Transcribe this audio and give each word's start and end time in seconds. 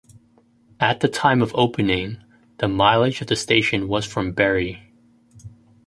At 0.79 1.01
the 1.01 1.07
time 1.07 1.43
of 1.43 1.51
opening, 1.53 2.23
the 2.57 2.67
mileage 2.67 3.21
of 3.21 3.27
the 3.27 3.35
station 3.35 3.87
was 3.87 4.03
from 4.03 4.31
Bury. 4.31 4.91